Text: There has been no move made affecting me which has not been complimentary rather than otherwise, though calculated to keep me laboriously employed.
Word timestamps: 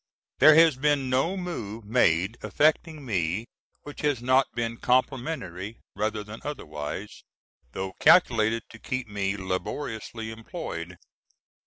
There 0.39 0.55
has 0.55 0.77
been 0.77 1.11
no 1.11 1.37
move 1.37 1.85
made 1.85 2.39
affecting 2.41 3.05
me 3.05 3.45
which 3.83 4.01
has 4.01 4.19
not 4.19 4.47
been 4.55 4.77
complimentary 4.77 5.77
rather 5.95 6.23
than 6.23 6.41
otherwise, 6.43 7.23
though 7.73 7.93
calculated 7.99 8.63
to 8.71 8.79
keep 8.79 9.07
me 9.07 9.37
laboriously 9.37 10.31
employed. 10.31 10.97